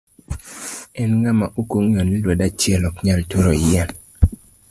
En 1.01 1.11
ng'ama 1.21 1.47
ok 1.59 1.71
ong'eyo 1.77 2.03
ni 2.05 2.17
lwedo 2.23 2.43
achiel 2.47 2.81
ok 2.89 2.95
nyal 3.05 3.21
turo 3.29 3.51
yien? 3.65 3.89